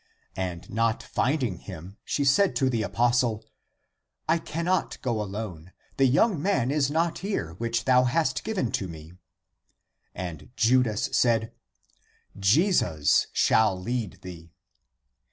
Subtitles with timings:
[0.35, 3.45] And not finding him, she said to the apostle,"
[4.27, 5.73] I can not go alone.
[5.97, 9.13] The young man is not here, which thou hast given to me."
[10.15, 11.51] And Judas said,"
[12.55, 14.49] Jesus shall lead thee."